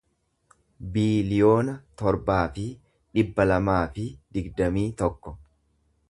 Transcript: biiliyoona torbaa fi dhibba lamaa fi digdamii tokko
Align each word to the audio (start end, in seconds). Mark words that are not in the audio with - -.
biiliyoona 0.93 1.75
torbaa 2.01 2.39
fi 2.55 2.63
dhibba 3.17 3.45
lamaa 3.51 3.83
fi 3.97 4.07
digdamii 4.39 4.87
tokko 5.03 5.35